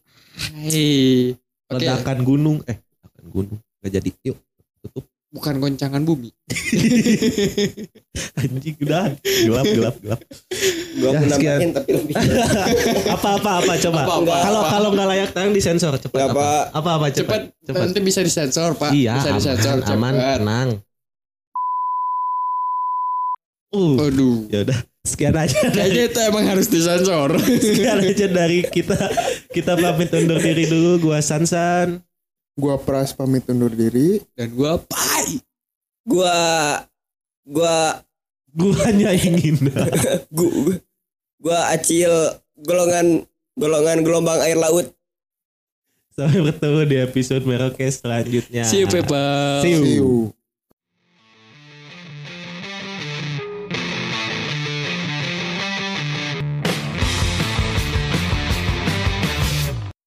hai. 0.58 1.38
Oke, 1.70 1.86
ledakan 1.86 2.18
gunung, 2.26 2.58
eh 2.66 2.82
ledakan 2.82 3.26
gunung 3.30 3.58
nggak 3.78 3.92
jadi. 3.94 4.10
Yuk 4.26 4.42
tutup. 4.82 5.06
Bukan 5.34 5.58
goncangan 5.58 6.06
bumi. 6.06 6.30
Anjing 8.38 8.76
udah 8.78 9.18
gelap 9.18 9.66
gelap 9.66 9.96
gelap. 9.98 10.20
Gua 10.94 11.10
Ya, 11.10 11.20
nambahin 11.26 11.70
tapi 11.74 11.90
lebih. 11.90 12.14
Apa 13.18 13.28
apa 13.42 13.50
apa 13.58 13.72
coba. 13.82 14.00
Kalau 14.22 14.62
kalau 14.70 14.88
nggak 14.94 15.08
layak 15.10 15.30
tayang 15.34 15.50
disensor 15.50 15.98
cepat 15.98 16.30
apa? 16.30 16.34
Pak. 16.38 16.62
Apa 16.70 16.90
apa 16.96 17.06
cepat. 17.10 17.40
Cepat, 17.50 17.66
Cepat. 17.66 17.82
nanti 17.90 18.00
bisa 18.00 18.20
disensor, 18.22 18.70
Pak. 18.78 18.90
Iya, 18.94 19.18
bisa 19.18 19.30
disensor, 19.34 19.74
aman, 19.82 19.90
aman, 19.90 20.14
cepat. 20.14 20.36
tenang. 20.38 20.68
Uh, 23.74 23.98
Aduh. 24.06 24.46
ya 24.46 24.62
udah 24.62 24.78
sekian 25.02 25.34
aja 25.34 25.58
Kayaknya 25.66 26.02
itu 26.06 26.18
emang 26.22 26.44
harus 26.46 26.70
disensor. 26.70 27.34
sekian 27.66 27.98
aja 28.06 28.26
dari 28.30 28.62
kita 28.62 28.94
kita 29.50 29.74
pamit 29.74 30.14
undur 30.14 30.38
diri 30.38 30.70
dulu 30.70 31.10
gua 31.10 31.18
Sansan 31.18 31.98
Gua 32.54 32.78
Pras 32.78 33.10
pamit 33.10 33.42
undur 33.50 33.74
diri. 33.74 34.22
Dan 34.38 34.54
gua 34.54 34.78
pai. 34.78 35.13
Gua 36.04 36.36
gua 37.44 38.04
gua 38.52 38.84
ingin 38.92 39.56
gua, 40.36 40.78
gua 41.40 41.58
acil 41.72 42.12
golongan 42.60 43.24
golongan 43.56 43.98
gelombang 44.04 44.40
air 44.44 44.56
laut. 44.60 44.92
sampai 46.14 46.46
bertemu 46.46 46.80
di 46.86 46.96
episode 47.02 47.42
Merokes 47.42 48.06
selanjutnya 48.06 48.62
See 48.62 48.86
you 48.86 48.88
people. 48.88 49.18
See 49.66 49.74
you. 49.74 49.82
See 49.82 49.96
you. 49.98 50.12